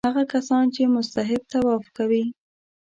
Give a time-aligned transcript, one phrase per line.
[0.09, 2.23] هغه کسان چې مستحب طواف کوي.